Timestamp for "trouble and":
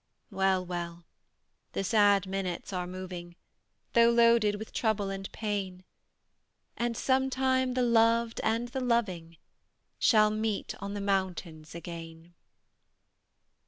4.73-5.31